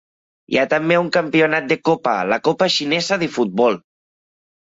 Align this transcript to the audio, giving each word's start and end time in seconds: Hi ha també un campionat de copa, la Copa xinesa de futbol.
Hi 0.53 0.57
ha 0.59 0.63
també 0.69 0.95
un 1.01 1.09
campionat 1.17 1.67
de 1.73 1.77
copa, 1.89 2.15
la 2.31 2.39
Copa 2.49 2.69
xinesa 2.77 3.19
de 3.25 3.31
futbol. 3.37 3.77